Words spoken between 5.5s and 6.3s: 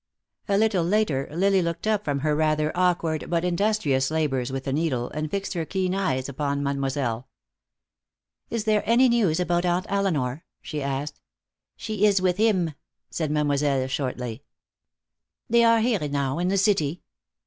her keen young eyes